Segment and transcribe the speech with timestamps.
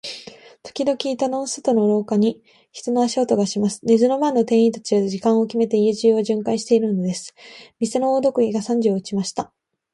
[0.63, 3.81] ときどき、板戸の外の廊下に、人の足音がします。
[3.85, 7.35] 寝ずの番の店員たちが、時間をきめて、家中を巡回じゅんかいしているのです。
[7.79, 9.53] 店の大時計が三時を打ちました。